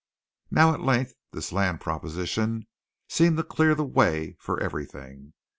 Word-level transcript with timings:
Now 0.49 0.73
at 0.73 0.81
length 0.81 1.13
this 1.31 1.51
land 1.51 1.79
proposition 1.79 2.65
seemed 3.07 3.37
to 3.37 3.43
clear 3.43 3.75
the 3.75 3.85
way 3.85 4.35
for 4.39 4.59
everything. 4.59 5.33